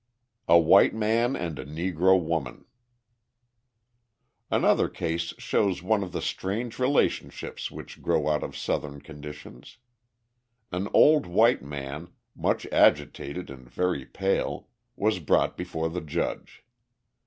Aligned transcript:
A 0.47 0.57
White 0.57 0.95
Man 0.95 1.35
and 1.35 1.59
a 1.59 1.63
Negro 1.63 2.19
Woman 2.19 2.65
Another 4.49 4.89
case 4.89 5.35
shows 5.37 5.83
one 5.83 6.01
of 6.01 6.11
the 6.11 6.23
strange 6.23 6.79
relationships 6.79 7.69
which 7.69 8.01
grow 8.01 8.27
out 8.27 8.41
of 8.41 8.57
Southern 8.57 9.01
conditions. 9.01 9.77
An 10.71 10.87
old 10.91 11.27
white 11.27 11.61
man, 11.61 12.09
much 12.35 12.65
agitated 12.71 13.51
and 13.51 13.69
very 13.69 14.03
pale, 14.07 14.67
was 14.95 15.19
brought 15.19 15.55
before 15.55 15.87
the 15.91 16.01
judge. 16.01 16.63